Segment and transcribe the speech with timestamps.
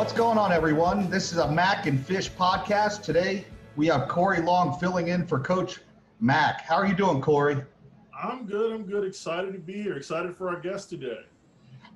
[0.00, 1.10] What's going on, everyone?
[1.10, 3.02] This is a Mac and Fish podcast.
[3.02, 3.44] Today
[3.76, 5.80] we have Corey Long filling in for Coach
[6.20, 6.62] Mac.
[6.62, 7.62] How are you doing, Corey?
[8.18, 8.72] I'm good.
[8.72, 9.04] I'm good.
[9.04, 9.98] Excited to be here.
[9.98, 11.18] Excited for our guest today.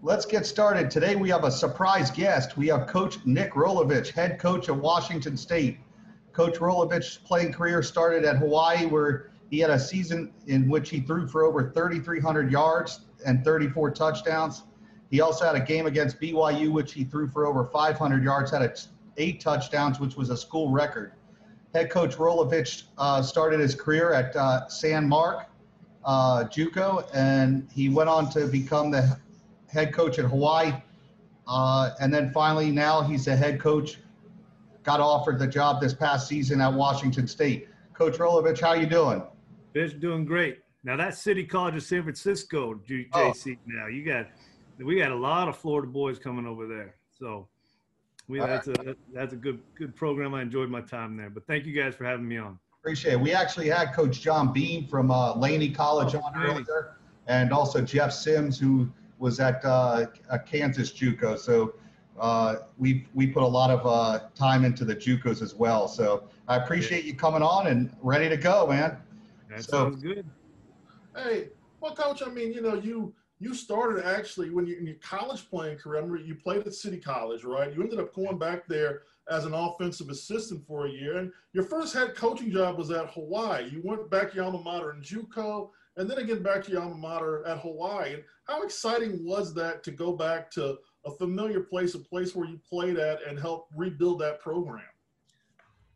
[0.02, 0.90] Let's get started.
[0.90, 2.58] Today we have a surprise guest.
[2.58, 5.78] We have Coach Nick Rolovich, head coach of Washington State.
[6.34, 11.00] Coach Rolovich's playing career started at Hawaii, where he had a season in which he
[11.00, 14.64] threw for over 3,300 yards and 34 touchdowns.
[15.14, 18.80] He also had a game against BYU, which he threw for over 500 yards, had
[19.16, 21.12] eight touchdowns, which was a school record.
[21.72, 25.46] Head coach Rolovich uh, started his career at uh, San Mark
[26.04, 29.16] uh, JUCO, and he went on to become the
[29.68, 30.72] head coach at Hawaii.
[31.46, 34.00] Uh, and then finally, now he's the head coach.
[34.82, 37.68] Got offered the job this past season at Washington State.
[37.92, 39.22] Coach Rolovich, how you doing?
[39.72, 40.58] Fish doing great.
[40.82, 43.08] Now that's City College of San Francisco, JC.
[43.12, 43.32] Oh.
[43.66, 44.26] Now you got
[44.78, 46.96] we got a lot of Florida boys coming over there.
[47.18, 47.48] So
[48.28, 50.34] we that's a that's a good good program.
[50.34, 51.30] I enjoyed my time there.
[51.30, 52.58] But thank you guys for having me on.
[52.80, 53.20] Appreciate it.
[53.20, 57.80] We actually had Coach John Beam from uh, Laney College oh, on earlier, and also
[57.80, 60.06] Jeff Sims, who was at uh,
[60.46, 61.38] Kansas JUCO.
[61.38, 61.74] So
[62.18, 65.88] uh, we we put a lot of uh, time into the JUCOs as well.
[65.88, 68.98] So I appreciate you coming on and ready to go, man.
[69.50, 70.26] That so, sounds good.
[71.16, 71.48] Hey,
[71.80, 75.48] well, Coach, I mean, you know, you you started actually when you in your college
[75.50, 76.00] playing career.
[76.00, 77.74] I remember you played at City College, right?
[77.74, 81.64] You ended up going back there as an offensive assistant for a year, and your
[81.64, 83.68] first head coaching job was at Hawaii.
[83.70, 86.82] You went back to your alma mater in JUCO, and then again back to your
[86.82, 88.14] alma mater at Hawaii.
[88.14, 92.48] And how exciting was that to go back to a familiar place, a place where
[92.48, 94.84] you played at, and help rebuild that program?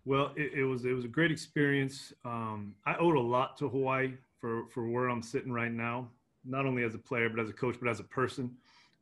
[0.05, 2.13] Well, it, it was it was a great experience.
[2.25, 6.09] Um, I owed a lot to Hawaii for for where I'm sitting right now
[6.49, 8.51] not only as a player but as a coach, but as a person.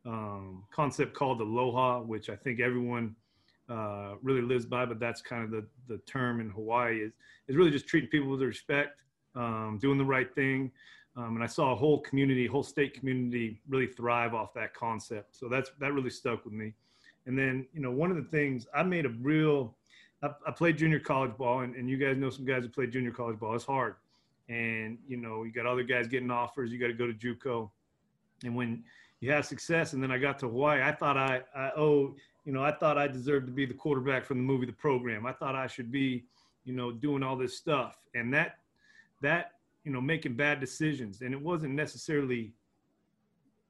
[0.04, 3.16] Um, concept called aloha, which I think everyone
[3.68, 7.12] uh, really lives by, but that's kind of the the term in Hawaii is
[7.48, 9.00] is really just treating people with respect,
[9.34, 10.70] um, doing the right thing.
[11.16, 15.34] Um, and I saw a whole community, whole state community, really thrive off that concept.
[15.36, 16.74] So that's that really stuck with me.
[17.26, 19.76] And then you know one of the things I made a real
[20.22, 22.92] I, I played junior college ball, and, and you guys know some guys who played
[22.92, 23.54] junior college ball.
[23.54, 23.96] It's hard
[24.48, 27.70] and you know you got other guys getting offers you got to go to juco.
[28.44, 28.84] And when
[29.20, 32.14] you have success and then i got to hawaii i thought i i oh
[32.44, 35.26] you know i thought i deserved to be the quarterback from the movie the program.
[35.26, 36.24] I thought i should be
[36.64, 37.96] you know doing all this stuff.
[38.14, 38.58] And that
[39.22, 39.52] that
[39.84, 41.22] you know making bad decisions.
[41.22, 42.52] And it wasn't necessarily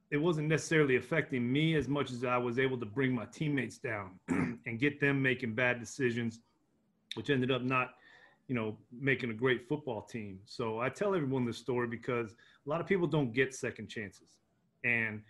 [0.09, 3.77] it wasn't necessarily affecting me as much as i was able to bring my teammates
[3.77, 6.39] down and get them making bad decisions
[7.15, 7.95] which ended up not
[8.47, 10.39] you know, making a great football team.
[10.45, 12.31] So I tell everyone this story because
[12.65, 14.37] a lot of people don't get second chances.
[14.83, 15.21] And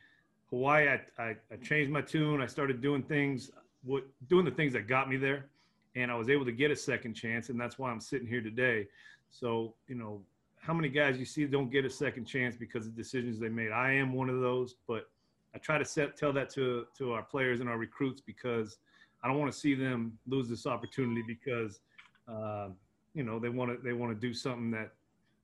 [0.49, 2.41] Hawaii, I, I, I changed my tune.
[2.41, 3.51] I started doing things,
[3.83, 5.47] what, doing the things that got me there.
[5.95, 7.49] And I was able to get a second chance.
[7.49, 8.87] And that's why I'm sitting here today.
[9.31, 10.21] So, you know,
[10.59, 13.71] how many guys you see don't get a second chance because of decisions they made?
[13.71, 15.09] I am one of those, but
[15.55, 18.77] I try to set, tell that to, to our players and our recruits because
[19.23, 21.79] I don't want to see them lose this opportunity because,
[22.27, 22.69] uh,
[23.17, 24.91] you know they want to they want to do something that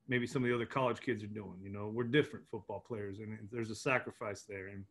[0.07, 1.55] maybe some of the other college kids are doing.
[1.61, 4.85] You know, we're different football players, and there's a sacrifice there, and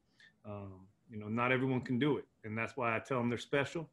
[0.44, 0.72] um,
[1.09, 3.88] you know, not everyone can do it, and that's why I tell them they're special,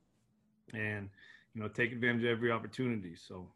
[0.73, 1.07] and
[1.53, 3.15] you know, take advantage of every opportunity.
[3.15, 3.47] So.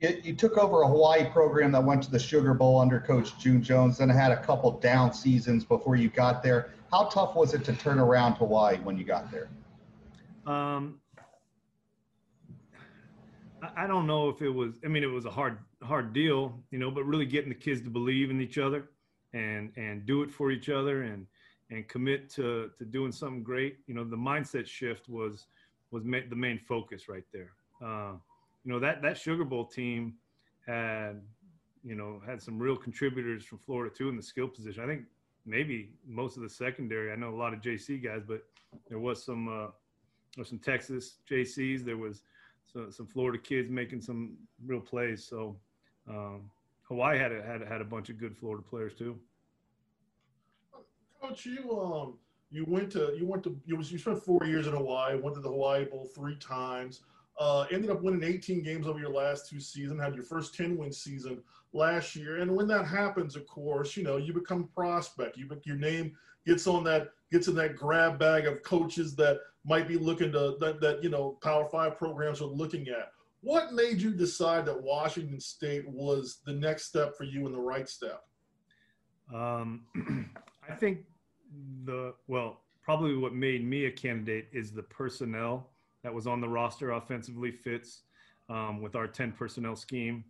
[0.00, 3.36] You, you took over a Hawaii program that went to the Sugar Bowl under Coach
[3.36, 6.70] June Jones, then had a couple down seasons before you got there.
[6.92, 9.48] How tough was it to turn around Hawaii when you got there?
[10.46, 11.00] Um,
[13.76, 14.74] I don't know if it was.
[14.84, 17.80] I mean, it was a hard hard deal, you know, but really getting the kids
[17.82, 18.90] to believe in each other
[19.32, 21.26] and and do it for each other and
[21.70, 23.78] and commit to to doing something great.
[23.86, 25.46] You know, the mindset shift was
[25.90, 27.52] was ma- the main focus right there.
[27.82, 28.12] Uh,
[28.64, 30.14] you know that that Sugar Bowl team
[30.66, 31.20] had
[31.84, 34.82] you know had some real contributors from Florida too in the skill position.
[34.82, 35.02] I think
[35.46, 37.12] maybe most of the secondary.
[37.12, 38.42] I know a lot of JC guys, but
[38.88, 39.70] there was some uh,
[40.34, 41.84] there was some Texas JCs.
[41.84, 42.22] There was
[42.72, 45.24] so, some Florida kids making some real plays.
[45.24, 45.56] So
[46.08, 46.50] um,
[46.82, 49.18] Hawaii had a, had had a bunch of good Florida players too.
[51.20, 52.14] Coach, you um
[52.50, 55.18] you went to you went to you was you spent four years in Hawaii.
[55.18, 57.02] Went to the Hawaii Bowl three times.
[57.38, 60.00] Uh, ended up winning 18 games over your last two seasons.
[60.00, 61.40] Had your first 10 win season
[61.72, 62.38] last year.
[62.38, 65.36] And when that happens, of course, you know you become prospect.
[65.36, 66.16] You your name
[66.46, 70.56] gets on that gets in that grab bag of coaches that might be looking to
[70.60, 73.12] that, that you know Power Five programs are looking at.
[73.40, 77.60] What made you decide that Washington State was the next step for you and the
[77.60, 78.24] right step?
[79.32, 79.84] Um,
[80.68, 81.00] I think
[81.84, 85.70] the well probably what made me a candidate is the personnel
[86.02, 88.02] that was on the roster offensively fits
[88.48, 90.24] um, with our 10 personnel scheme.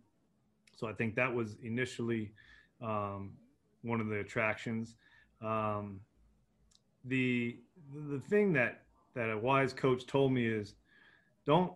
[0.75, 2.33] So I think that was initially
[2.81, 3.31] um,
[3.81, 4.95] one of the attractions.
[5.41, 6.01] Um,
[7.05, 7.59] the
[8.11, 8.83] the thing that
[9.19, 10.75] that a wise coach told me is
[11.45, 11.73] don't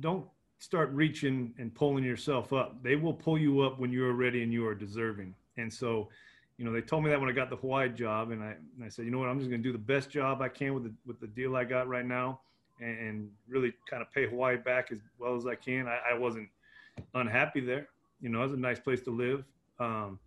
[0.00, 0.24] don't
[0.58, 2.82] start reaching and pulling yourself up.
[2.82, 5.34] They will pull you up when you are ready and you are deserving.
[5.58, 6.08] And so,
[6.56, 8.82] you know, they told me that when I got the Hawaii job, and I and
[8.82, 10.72] I said, you know what, I'm just going to do the best job I can
[10.72, 12.40] with the with the deal I got right now,
[12.80, 15.86] and, and really kind of pay Hawaii back as well as I can.
[15.86, 16.48] I, I wasn't
[17.12, 17.88] unhappy there.
[18.22, 19.44] You know, it was a nice place to live.
[19.78, 20.18] Um,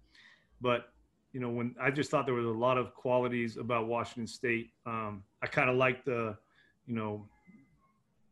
[0.62, 0.94] but
[1.34, 4.70] you know, when I just thought there was a lot of qualities about Washington State.
[4.86, 6.38] Um, I kind of like the,
[6.88, 7.26] you know,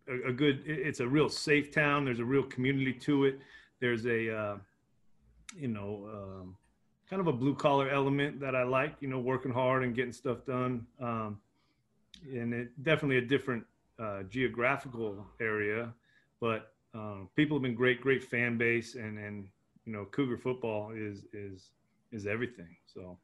[0.08, 0.64] a, a, good.
[0.66, 2.06] It's a real safe town.
[2.06, 3.40] There's a real community to it.
[3.80, 4.56] There's a, uh,
[5.58, 6.58] you know, um,
[7.10, 8.96] kind of a blue collar element that I like.
[9.00, 10.86] You know, working hard and getting stuff done.
[11.00, 11.40] Um,
[12.34, 13.66] and it definitely a different
[14.00, 15.94] uh, geographical area,
[16.40, 19.48] but um, people have been great, great fan base, and and
[19.86, 21.70] you know, Cougar football is is
[22.12, 22.76] is everything.
[22.86, 23.18] So,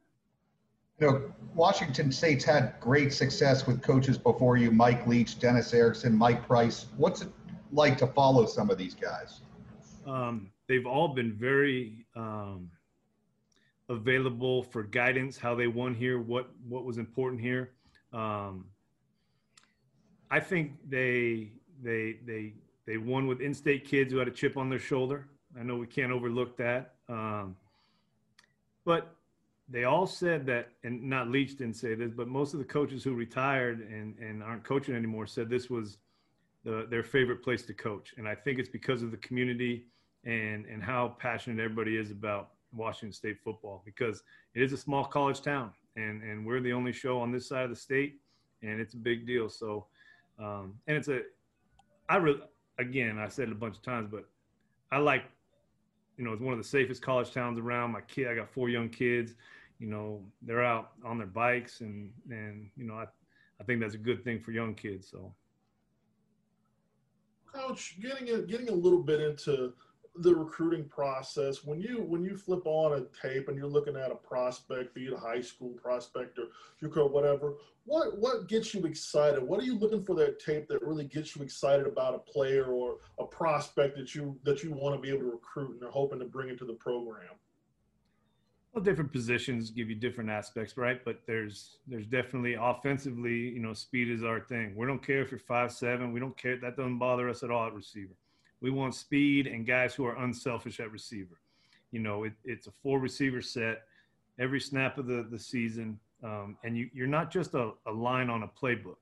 [1.01, 6.15] you know, Washington State's had great success with coaches before you: Mike Leach, Dennis Erickson,
[6.15, 6.85] Mike Price.
[6.95, 7.29] What's it
[7.71, 9.41] like to follow some of these guys?
[10.05, 12.69] Um, they've all been very um,
[13.89, 17.71] available for guidance, how they won here, what what was important here.
[18.13, 18.65] Um,
[20.29, 21.51] I think they
[21.81, 22.53] they they
[22.85, 25.27] they won with in-state kids who had a chip on their shoulder.
[25.59, 26.93] I know we can't overlook that.
[27.09, 27.55] Um,
[28.85, 29.15] but
[29.71, 33.03] they all said that, and not Leach didn't say this, but most of the coaches
[33.03, 35.97] who retired and, and aren't coaching anymore said this was
[36.63, 38.13] the, their favorite place to coach.
[38.17, 39.85] And I think it's because of the community
[40.25, 44.23] and, and how passionate everybody is about Washington State football because
[44.53, 47.63] it is a small college town and, and we're the only show on this side
[47.63, 48.19] of the state
[48.61, 49.49] and it's a big deal.
[49.49, 49.87] So,
[50.37, 51.21] um, and it's a,
[52.09, 52.41] I really,
[52.77, 54.25] again, I said it a bunch of times, but
[54.91, 55.23] I like
[56.17, 57.91] you know, it's one of the safest college towns around.
[57.91, 59.33] My kid, I got four young kids.
[59.81, 63.05] You know, they're out on their bikes, and and you know, I
[63.59, 65.09] I think that's a good thing for young kids.
[65.09, 65.33] So,
[67.51, 69.73] coach, getting a, getting a little bit into
[70.17, 74.11] the recruiting process when you when you flip on a tape and you're looking at
[74.11, 76.47] a prospect be it a high school prospect or
[76.81, 77.55] JUCO whatever
[77.85, 81.33] what what gets you excited what are you looking for that tape that really gets
[81.33, 85.07] you excited about a player or a prospect that you that you want to be
[85.07, 87.29] able to recruit and are hoping to bring into the program
[88.73, 93.73] well different positions give you different aspects right but there's there's definitely offensively you know
[93.73, 96.77] speed is our thing we don't care if you're five seven we don't care that
[96.77, 98.15] doesn't bother us at all at receiver
[98.61, 101.39] we want speed and guys who are unselfish at receiver.
[101.91, 103.83] You know, it, it's a four receiver set
[104.39, 105.99] every snap of the, the season.
[106.23, 108.97] Um, and you, you're not just a, a line on a playbook.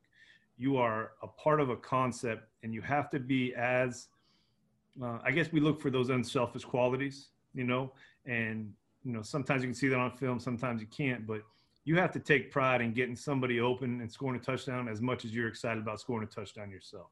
[0.57, 4.07] You are a part of a concept, and you have to be as,
[5.01, 7.91] uh, I guess we look for those unselfish qualities, you know,
[8.25, 11.41] and, you know, sometimes you can see that on film, sometimes you can't, but
[11.85, 15.25] you have to take pride in getting somebody open and scoring a touchdown as much
[15.25, 17.07] as you're excited about scoring a touchdown yourself.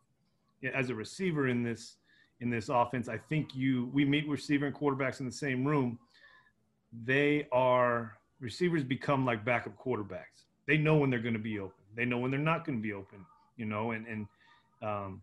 [0.73, 1.97] As a receiver in this,
[2.39, 3.09] in this offense.
[3.09, 5.99] I think you we meet receiver and quarterbacks in the same room.
[7.05, 10.45] They are receivers become like backup quarterbacks.
[10.67, 11.83] They know when they're going to be open.
[11.95, 13.25] They know when they're not going to be open.
[13.55, 14.27] You know, and and
[14.81, 15.21] um,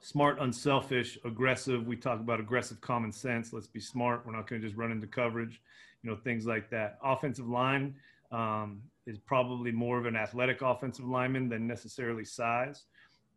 [0.00, 1.86] smart, unselfish, aggressive.
[1.86, 3.52] We talk about aggressive common sense.
[3.52, 4.24] Let's be smart.
[4.24, 5.60] We're not going to just run into coverage.
[6.02, 6.98] You know, things like that.
[7.02, 7.94] Offensive line
[8.30, 12.84] um, is probably more of an athletic offensive lineman than necessarily size.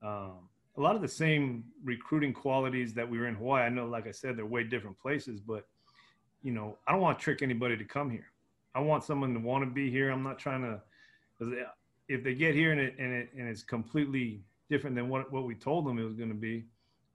[0.03, 3.63] Um, a lot of the same recruiting qualities that we were in Hawaii.
[3.63, 5.67] I know, like I said, they're way different places, but
[6.43, 8.27] you know, I don't want to trick anybody to come here.
[8.73, 10.09] I want someone to want to be here.
[10.09, 10.81] I'm not trying to,
[12.07, 14.41] if they get here and it, and it, and it's completely
[14.71, 16.63] different than what, what we told them it was going to be,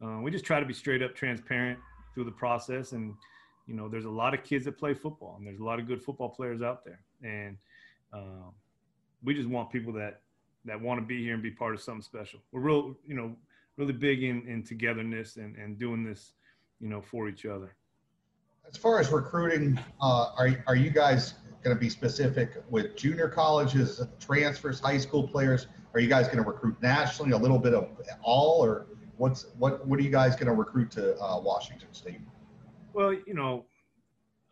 [0.05, 1.79] uh, we just try to be straight up transparent
[2.15, 2.93] through the process.
[2.93, 3.15] And,
[3.67, 5.89] you know, there's a lot of kids that play football and there's a lot of
[5.89, 7.01] good football players out there.
[7.25, 7.57] And
[8.13, 8.51] uh,
[9.25, 10.21] we just want people that,
[10.67, 12.41] that want to be here and be part of something special.
[12.53, 13.35] We're real, you know,
[13.79, 16.33] really big in, in togetherness and, and doing this,
[16.79, 17.75] you know, for each other.
[18.69, 23.29] As far as recruiting, uh, are, are you guys going to be specific with junior
[23.29, 25.69] colleges, transfers, high school players?
[25.97, 27.89] Are you guys going to recruit nationally, a little bit of
[28.23, 28.87] all, or
[29.17, 32.21] what's what what are you guys going to recruit to uh, Washington State?
[32.93, 33.65] Well, you know,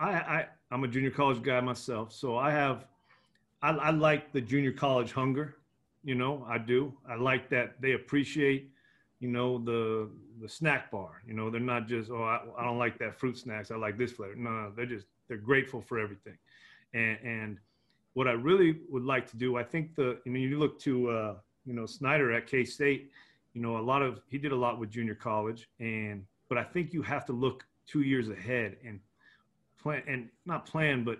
[0.00, 2.86] I, I I'm a junior college guy myself, so I have
[3.62, 5.56] I, I like the junior college hunger.
[6.02, 6.94] You know, I do.
[7.06, 8.70] I like that they appreciate
[9.20, 10.10] you know, the
[10.42, 11.22] the snack bar.
[11.26, 13.70] You know, they're not just oh I, I don't like that fruit snacks.
[13.70, 14.34] I like this flavor.
[14.34, 16.36] No, no, they're just they're grateful for everything,
[16.92, 17.58] and and
[18.14, 21.10] what I really would like to do, I think the I mean you look to
[21.10, 21.34] uh,
[21.66, 23.10] you know Snyder at K State,
[23.52, 26.64] you know a lot of he did a lot with junior college, and but I
[26.64, 29.00] think you have to look two years ahead and
[29.82, 31.18] plan and not plan, but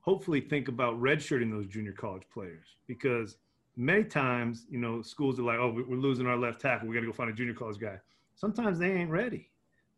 [0.00, 3.36] hopefully think about redshirting those junior college players because
[3.76, 7.00] many times you know schools are like, oh, we're losing our left tackle, we got
[7.00, 7.98] to go find a junior college guy.
[8.34, 9.50] Sometimes they ain't ready,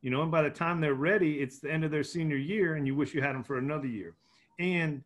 [0.02, 2.74] you know, and by the time they're ready, it's the end of their senior year,
[2.74, 4.14] and you wish you had them for another year,
[4.58, 5.04] and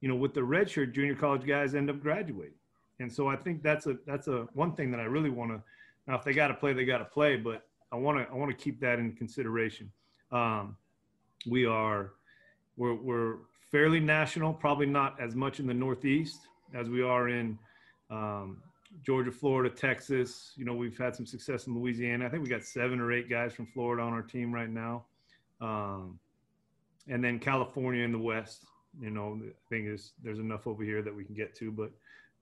[0.00, 2.54] you know, with the redshirt, junior college guys end up graduating.
[3.00, 5.62] And so I think that's a that's a one thing that I really want to.
[6.06, 7.36] Now, if they got to play, they got to play.
[7.36, 9.90] But I want to I want to keep that in consideration.
[10.32, 10.76] Um,
[11.48, 12.12] we are
[12.76, 13.36] we're we're
[13.70, 16.40] fairly national, probably not as much in the Northeast
[16.74, 17.58] as we are in
[18.10, 18.62] um,
[19.02, 20.52] Georgia, Florida, Texas.
[20.56, 22.26] You know, we've had some success in Louisiana.
[22.26, 25.04] I think we got seven or eight guys from Florida on our team right now,
[25.60, 26.18] um,
[27.08, 28.66] and then California in the West
[28.98, 31.90] you know, I think there's there's enough over here that we can get to, but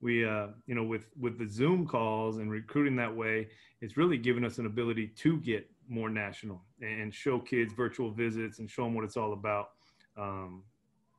[0.01, 3.49] we uh, you know with with the Zoom calls and recruiting that way,
[3.81, 8.59] it's really given us an ability to get more national and show kids virtual visits
[8.59, 9.71] and show them what it's all about,
[10.17, 10.63] um,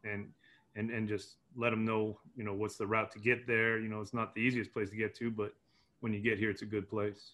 [0.03, 0.29] and
[0.75, 3.79] and and just let them know you know what's the route to get there.
[3.79, 5.53] You know, it's not the easiest place to get to, but
[5.99, 7.33] when you get here, it's a good place.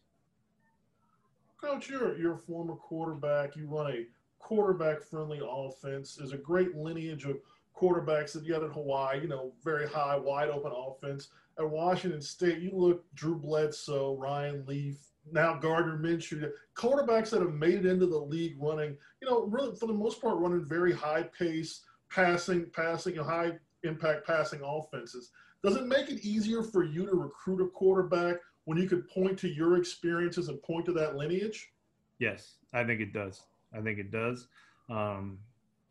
[1.62, 3.56] Coach, you're you're a former quarterback.
[3.56, 4.06] You run a
[4.40, 6.16] quarterback friendly offense.
[6.16, 7.38] There's a great lineage of
[7.76, 11.30] quarterbacks that you had in Hawaii, you know, very high, wide open offense.
[11.58, 14.98] At Washington State, you look Drew Bledsoe, Ryan Leaf,
[15.32, 19.76] now Gardner Minshew, quarterbacks that have made it into the league running, you know, really
[19.76, 23.54] for the most part running very high pace, passing, passing, you know, high
[23.84, 25.32] impact passing offenses.
[25.64, 29.38] Does it make it easier for you to recruit a quarterback when you could point
[29.40, 31.72] to your experiences and point to that lineage?
[32.20, 33.42] Yes, I think it does.
[33.74, 34.48] I think it does.
[34.90, 35.40] Um,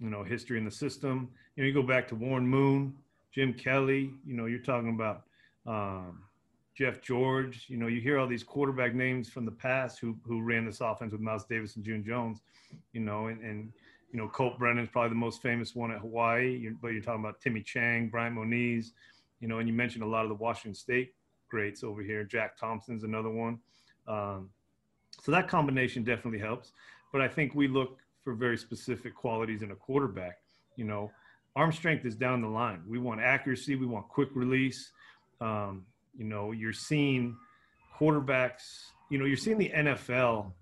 [0.04, 1.30] you know, history in the system.
[1.56, 2.94] You know, you go back to Warren Moon,
[3.32, 5.22] Jim Kelly, you know, you're talking about
[5.66, 6.22] um,
[6.76, 7.64] Jeff George.
[7.68, 10.82] You know, you hear all these quarterback names from the past who who ran this
[10.82, 12.42] offense with Mouse Davis and June Jones,
[12.92, 13.72] you know, and, and
[14.12, 17.40] you know, Colt Brennan's probably the most famous one at Hawaii, but you're talking about
[17.40, 18.92] Timmy Chang, Bryant Moniz,
[19.40, 21.14] you know, and you mentioned a lot of the Washington State
[21.48, 22.24] greats over here.
[22.24, 23.58] Jack Thompson's another one.
[24.06, 24.50] Um,
[25.22, 26.72] so that combination definitely helps.
[27.10, 30.38] But I think we look for very specific qualities in a quarterback.
[30.76, 31.12] You know,
[31.54, 32.82] arm strength is down the line.
[32.88, 33.76] We want accuracy.
[33.76, 34.90] We want quick release.
[35.40, 35.84] Um,
[36.16, 37.36] you know, you're seeing
[37.98, 38.86] quarterbacks.
[39.10, 40.52] You know, you're seeing the NFL.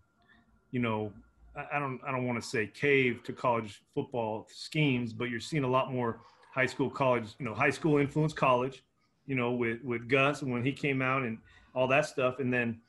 [0.73, 1.13] You know,
[1.57, 2.01] I, I don't.
[2.07, 5.93] I don't want to say cave to college football schemes, but you're seeing a lot
[5.93, 6.21] more
[6.53, 7.29] high school, college.
[7.39, 8.83] You know, high school influence college.
[9.27, 11.39] You know, with with Gus and when he came out and
[11.75, 12.81] all that stuff, and then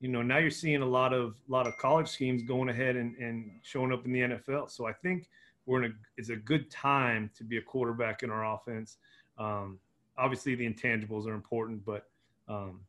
[0.00, 3.14] you know now you're seeing a lot of lot of college schemes going ahead and,
[3.16, 4.70] and showing up in the NFL.
[4.70, 5.28] So I think
[5.66, 8.96] we're in a it's a good time to be a quarterback in our offense.
[9.38, 9.78] Um,
[10.16, 12.08] obviously the intangibles are important, but
[12.48, 12.80] um,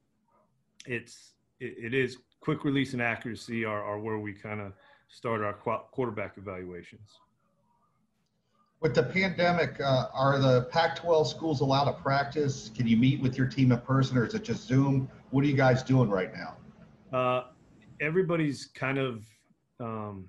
[0.85, 4.71] it's it, it is quick release and accuracy are, are where we kind of
[5.09, 7.19] start our quarterback evaluations.
[8.79, 12.71] With the pandemic, uh, are the Pac-12 schools allowed to practice?
[12.73, 15.07] Can you meet with your team in person, or is it just Zoom?
[15.29, 16.55] What are you guys doing right now?
[17.11, 17.43] Uh,
[17.99, 19.23] everybody's kind of
[19.79, 20.27] um,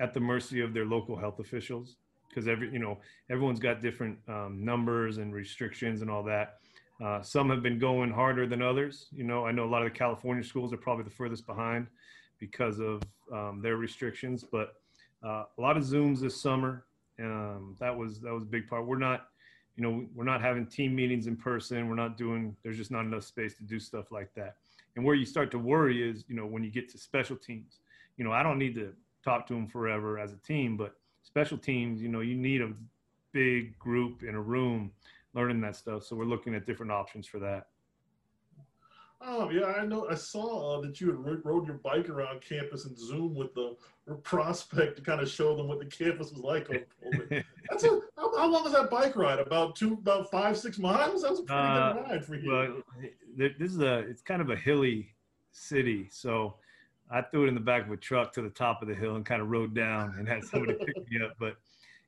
[0.00, 1.96] at the mercy of their local health officials
[2.28, 2.98] because every you know
[3.30, 6.58] everyone's got different um, numbers and restrictions and all that.
[7.02, 9.08] Uh, some have been going harder than others.
[9.12, 11.86] You know, I know a lot of the California schools are probably the furthest behind
[12.38, 13.02] because of
[13.32, 14.44] um, their restrictions.
[14.44, 14.74] But
[15.24, 16.84] uh, a lot of Zooms this summer.
[17.20, 18.86] Um, that was that was a big part.
[18.86, 19.28] We're not,
[19.76, 21.88] you know, we're not having team meetings in person.
[21.88, 22.56] We're not doing.
[22.62, 24.56] There's just not enough space to do stuff like that.
[24.96, 27.80] And where you start to worry is, you know, when you get to special teams,
[28.16, 28.92] you know, I don't need to
[29.24, 32.72] talk to them forever as a team, but special teams, you know, you need a
[33.32, 34.92] big group in a room
[35.34, 36.04] learning that stuff.
[36.04, 37.66] So we're looking at different options for that.
[39.20, 40.06] Oh yeah, I know.
[40.10, 43.76] I saw uh, that you had rode your bike around campus and Zoom with the
[44.22, 46.68] prospect to kind of show them what the campus was like.
[47.70, 49.38] That's a how, how, long was that bike ride?
[49.38, 51.22] About two, about five, six miles.
[51.22, 52.50] That was a pretty uh, good ride for you.
[52.50, 52.82] Well,
[53.36, 55.14] this is a it's kind of a hilly
[55.52, 56.56] city, so
[57.10, 59.16] I threw it in the back of a truck to the top of the hill
[59.16, 61.36] and kind of rode down and had somebody pick me up.
[61.38, 61.56] But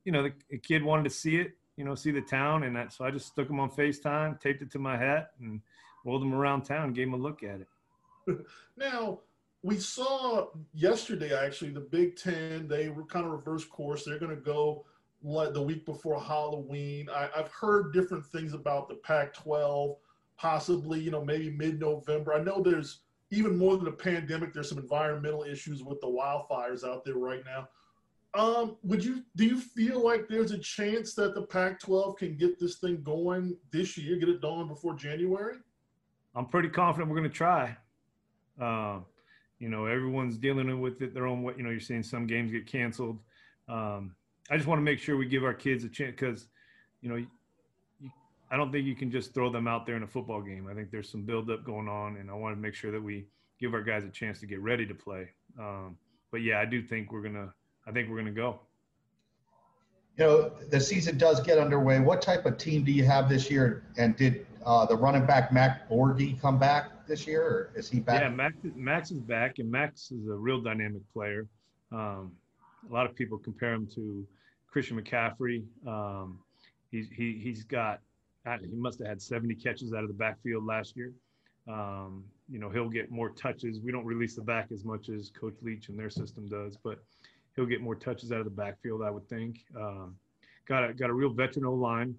[0.04, 2.76] you know, the, the, kid wanted to see it, you know, see the town, and
[2.76, 5.60] that, so I just stuck him on Facetime, taped it to my hat, and
[6.06, 8.38] rolled him around town, gave him a look at it.
[8.76, 9.20] now,
[9.62, 12.68] we saw yesterday actually the Big Ten.
[12.68, 14.04] They were kind of reverse course.
[14.04, 14.84] They're going to go
[15.22, 17.08] like the week before Halloween.
[17.12, 19.96] I, have heard different things about the Pac-12,
[20.36, 22.34] possibly you know maybe mid-November.
[22.34, 23.00] I know there's
[23.32, 24.52] even more than a pandemic.
[24.52, 27.68] There's some environmental issues with the wildfires out there right now.
[28.38, 32.60] Um, would you do you feel like there's a chance that the Pac-12 can get
[32.60, 35.56] this thing going this year, get it done before January?
[36.37, 37.76] I'm pretty confident we're going to try.
[38.61, 39.00] Uh,
[39.59, 41.55] you know, everyone's dealing with it their own way.
[41.57, 43.19] You know, you're seeing some games get canceled.
[43.69, 44.14] Um,
[44.50, 46.47] I just want to make sure we give our kids a chance because,
[47.00, 47.26] you know,
[48.50, 50.69] I don't think you can just throw them out there in a football game.
[50.71, 53.26] I think there's some buildup going on, and I want to make sure that we
[53.59, 55.31] give our guys a chance to get ready to play.
[55.59, 55.97] Um,
[56.31, 57.52] but yeah, I do think we're gonna
[57.87, 58.61] I think we're going to go.
[60.16, 62.00] You know, the season does get underway.
[62.00, 63.85] What type of team do you have this year?
[63.99, 68.00] And did uh, the running back Max Borghi come back this year, or is he
[68.00, 68.23] back?
[68.23, 71.46] Yeah, Max, Max is back, and Max is a real dynamic player.
[71.92, 72.32] Um,
[72.88, 74.26] a lot of people compare him to
[74.70, 75.64] Christian McCaffrey.
[75.87, 76.38] Um,
[76.90, 78.00] he's he he's got
[78.61, 81.12] he must have had 70 catches out of the backfield last year.
[81.68, 83.80] Um, you know, he'll get more touches.
[83.80, 87.00] We don't release the back as much as Coach Leach and their system does, but
[87.56, 89.64] he'll get more touches out of the backfield, I would think.
[89.76, 90.16] Um,
[90.66, 92.14] got a got a real veteran O line,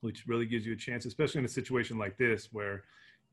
[0.00, 2.84] which really gives you a chance, especially in a situation like this where,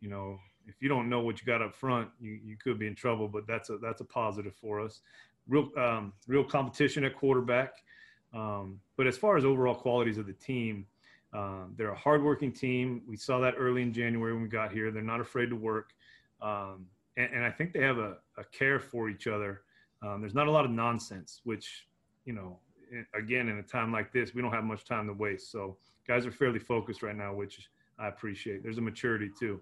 [0.01, 2.87] you know, if you don't know what you got up front, you, you could be
[2.87, 3.27] in trouble.
[3.27, 5.01] But that's a that's a positive for us.
[5.47, 7.73] Real um, real competition at quarterback.
[8.33, 10.85] Um, but as far as overall qualities of the team,
[11.33, 13.01] um, they're a hardworking team.
[13.07, 14.91] We saw that early in January when we got here.
[14.91, 15.93] They're not afraid to work,
[16.41, 16.85] um,
[17.17, 19.61] and, and, I think they have a, a care for each other
[20.01, 21.87] um, there's not a lot of nonsense, which,
[22.25, 22.59] you know,
[23.13, 25.51] again, in a time like this, we don't have much time to waste.
[25.51, 25.77] So
[26.07, 28.63] guys are fairly focused right now, which I appreciate.
[28.63, 29.59] There's a maturity too.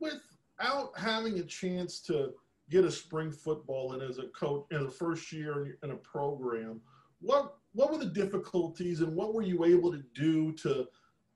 [0.00, 2.32] Without having a chance to
[2.70, 6.80] get a spring football in as a coach in the first year in a program,
[7.20, 10.88] what what were the difficulties and what were you able to do to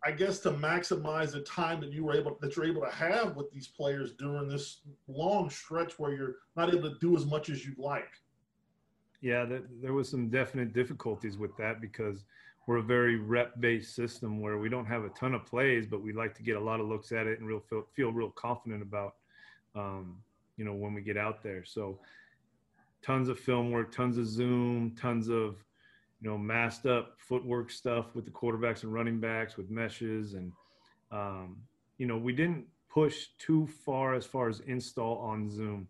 [0.07, 3.37] I guess to maximize the time that you were able that you're able to have
[3.37, 7.49] with these players during this long stretch where you're not able to do as much
[7.49, 8.11] as you'd like.
[9.23, 12.25] Yeah, that, there was some definite difficulties with that because
[12.67, 16.13] we're a very rep-based system where we don't have a ton of plays, but we
[16.13, 18.83] like to get a lot of looks at it and real feel, feel real confident
[18.83, 19.15] about,
[19.75, 20.19] um,
[20.57, 21.65] you know, when we get out there.
[21.65, 21.99] So,
[23.03, 25.57] tons of film work, tons of Zoom, tons of
[26.25, 30.33] you know, masked up footwork stuff with the quarterbacks and running backs with meshes.
[30.33, 30.53] And,
[31.13, 31.59] um,
[31.99, 35.87] you know, we didn't push too far as far as install on Zoom.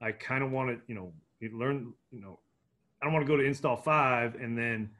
[0.00, 1.12] I kind of wanted, you know,
[1.52, 2.40] learn, you know,
[3.00, 4.90] I don't want to go to install five and then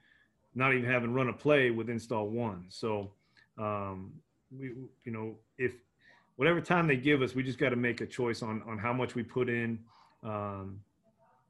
[0.55, 2.67] not even having run a play with install one.
[2.69, 3.11] So,
[3.59, 4.13] um,
[4.57, 4.69] we,
[5.05, 5.73] you know, if
[6.37, 8.93] whatever time they give us, we just got to make a choice on, on how
[8.93, 9.81] much we put in.
[10.23, 10.79] Um,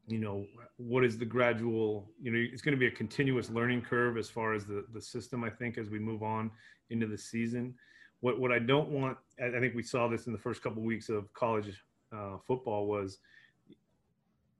[0.06, 3.82] you know what is the gradual you know it's going to be a continuous learning
[3.82, 6.50] curve as far as the the system i think as we move on
[6.90, 7.74] into the season.
[8.20, 10.86] What what i don't want i think we saw this in the first couple of
[10.86, 13.18] weeks of college uh, football was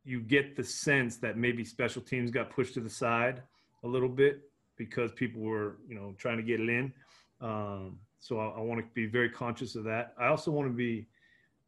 [0.05, 3.43] you get the sense that maybe special teams got pushed to the side
[3.83, 4.43] a little bit
[4.77, 6.93] because people were you know trying to get it in.
[7.41, 10.15] Um, so I, I want to be very conscious of that.
[10.19, 11.07] I also want to be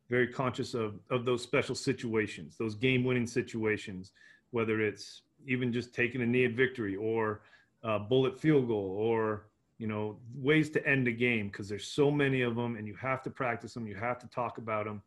[0.09, 4.13] very conscious of of those special situations, those game winning situations,
[4.51, 7.43] whether it's even just taking a knee at victory or
[7.83, 9.47] a bullet field goal or
[9.79, 12.95] you know ways to end a game because there's so many of them and you
[12.95, 15.03] have to practice them you have to talk about them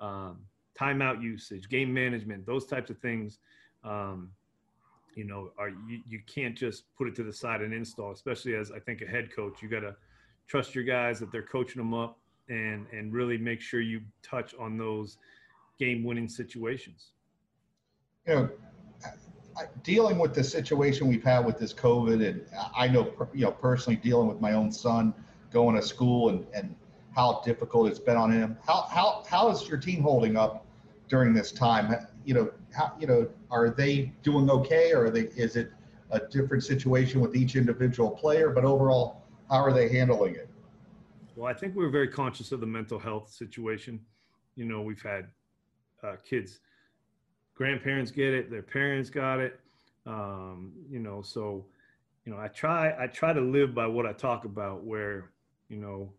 [0.00, 0.38] um,
[0.78, 3.38] timeout usage game management those types of things
[3.82, 4.30] um,
[5.16, 8.54] you know are you, you can't just put it to the side and install especially
[8.54, 9.60] as i think a head coach.
[9.60, 9.96] You got to
[10.46, 12.18] trust your guys that they're coaching them up
[12.52, 15.18] and and really make sure you touch on those
[15.78, 17.12] game winning situations.
[18.26, 18.50] You know
[19.82, 22.42] dealing with the situation we've had with this covid and
[22.74, 25.12] i know you know personally dealing with my own son
[25.52, 26.74] going to school and and
[27.14, 28.56] how difficult it's been on him.
[28.66, 30.66] How how how is your team holding up
[31.08, 31.94] during this time?
[32.24, 35.70] You know how you know are they doing okay or they is it
[36.10, 38.50] a different situation with each individual player?
[38.50, 40.48] But overall how are they handling it
[41.42, 43.98] well, I think we are very conscious of the mental health situation.
[44.54, 45.26] You know, we've had
[46.04, 46.60] uh, kids,
[47.56, 49.58] grandparents get it, their parents got it.
[50.06, 51.66] Um, you know, so
[52.24, 55.32] you know, I try I try to live by what I talk about, where
[55.68, 56.12] you know,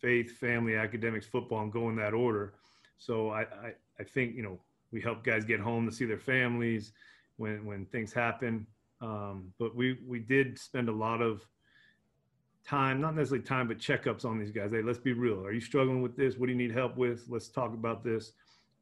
[0.00, 2.54] faith, family, academics, football, and go in that order.
[2.98, 4.58] So I, I, I think you know
[4.90, 6.90] we help guys get home to see their families
[7.36, 8.66] when when things happen.
[9.00, 11.46] Um, but we we did spend a lot of
[12.66, 14.72] time, not necessarily time, but checkups on these guys.
[14.72, 15.44] Hey, let's be real.
[15.44, 16.36] Are you struggling with this?
[16.36, 17.24] What do you need help with?
[17.28, 18.32] Let's talk about this.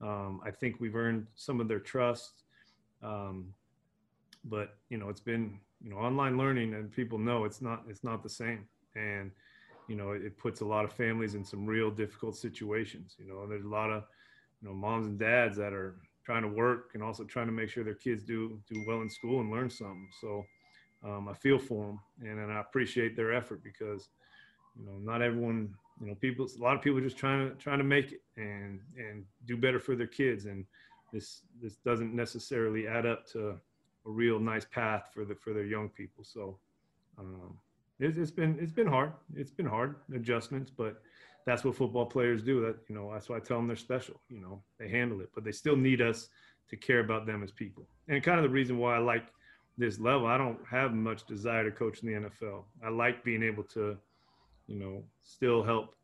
[0.00, 2.42] Um, I think we've earned some of their trust.
[3.02, 3.52] Um,
[4.44, 8.04] but you know, it's been you know online learning, and people know it's not it's
[8.04, 8.66] not the same.
[8.96, 9.30] And
[9.88, 13.16] you know, it, it puts a lot of families in some real difficult situations.
[13.18, 14.04] You know, and there's a lot of
[14.62, 17.68] you know moms and dads that are trying to work and also trying to make
[17.68, 20.08] sure their kids do do well in school and learn something.
[20.20, 20.44] So
[21.04, 24.08] um, I feel for them and, and I appreciate their effort because
[24.76, 27.54] you know not everyone you know people a lot of people are just trying to
[27.56, 30.64] trying to make it and and do better for their kids and
[31.14, 33.56] this this doesn't necessarily add up to
[34.06, 36.24] a real nice path for the for their young people.
[36.24, 36.58] So
[37.18, 37.56] um,
[37.98, 39.12] it, it's been it's been hard.
[39.34, 41.00] It's been hard adjustments, but
[41.46, 42.60] that's what football players do.
[42.60, 44.20] That you know, that's why I tell them they're special.
[44.28, 46.28] You know, they handle it, but they still need us
[46.68, 47.86] to care about them as people.
[48.08, 49.26] And kind of the reason why I like
[49.76, 52.64] this level, I don't have much desire to coach in the NFL.
[52.84, 53.96] I like being able to,
[54.66, 55.94] you know, still help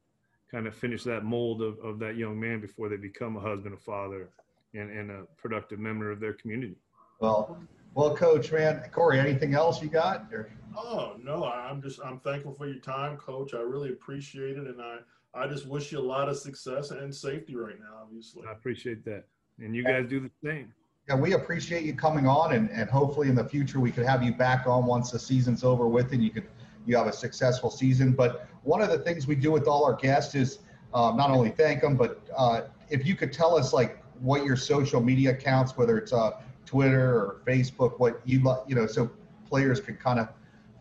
[0.51, 3.75] kind of finish that mold of, of that young man before they become a husband,
[3.75, 4.29] a father,
[4.75, 6.77] and, and a productive member of their community.
[7.21, 7.59] Well,
[7.95, 10.27] well, coach, man, Corey, anything else you got?
[10.33, 10.51] Or?
[10.77, 13.55] Oh no, I'm just I'm thankful for your time, coach.
[13.55, 14.99] I really appreciate it, and I
[15.35, 18.03] I just wish you a lot of success and safety right now.
[18.03, 19.25] Obviously, I appreciate that,
[19.59, 20.73] and you guys do the same.
[21.09, 24.23] Yeah, we appreciate you coming on, and, and hopefully in the future we could have
[24.23, 26.47] you back on once the season's over with, and you could
[26.87, 28.13] you have a successful season.
[28.13, 30.61] But one of the things we do with all our guests is
[30.95, 34.57] um, not only thank them, but uh, if you could tell us like what your
[34.57, 36.33] social media accounts, whether it's uh,
[36.67, 39.11] Twitter or Facebook, what you like, you know, so
[39.49, 40.29] players could kind of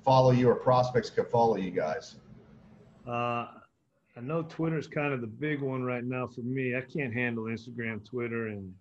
[0.03, 2.15] follow you or prospects could follow you guys.
[3.07, 3.47] Uh,
[4.17, 6.75] I know Twitter is kind of the big one right now for me.
[6.75, 8.73] I can't handle Instagram, Twitter, and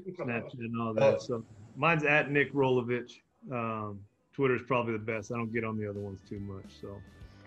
[0.00, 1.22] Snapchat and all that.
[1.22, 1.44] So
[1.76, 3.20] mine's at Nick Rolovich.
[3.52, 4.00] Um,
[4.32, 5.32] Twitter is probably the best.
[5.32, 6.64] I don't get on the other ones too much.
[6.80, 7.00] So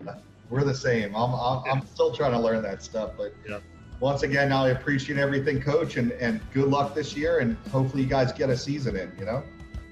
[0.49, 1.15] we're the same.
[1.15, 3.59] I'm I'm, I'm still trying to learn that stuff, but yeah.
[3.99, 7.39] Once again, I appreciate everything, Coach, and, and good luck this year.
[7.39, 9.11] And hopefully, you guys get a season in.
[9.19, 9.43] You know.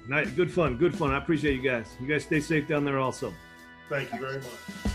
[0.08, 1.10] Nice, good fun, good fun.
[1.10, 1.94] I appreciate you guys.
[2.00, 3.34] You guys stay safe down there, also.
[3.90, 4.94] Thank you very much.